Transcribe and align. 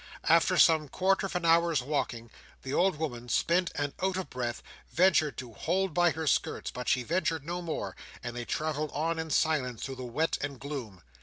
After 0.27 0.57
some 0.57 0.89
quarter 0.89 1.27
of 1.27 1.35
an 1.35 1.45
hour's 1.45 1.83
walking, 1.83 2.31
the 2.63 2.73
old 2.73 2.95
woman, 2.95 3.29
spent 3.29 3.71
and 3.75 3.93
out 4.01 4.17
of 4.17 4.31
breath, 4.31 4.63
ventured 4.91 5.37
to 5.37 5.53
hold 5.53 5.93
by 5.93 6.09
her 6.09 6.25
skirts; 6.25 6.71
but 6.71 6.89
she 6.89 7.03
ventured 7.03 7.45
no 7.45 7.61
more, 7.61 7.95
and 8.23 8.35
they 8.35 8.43
travelled 8.45 8.89
on 8.95 9.19
in 9.19 9.29
silence 9.29 9.83
through 9.83 9.97
the 9.97 10.03
wet 10.03 10.39
and 10.41 10.59
gloom. 10.59 11.03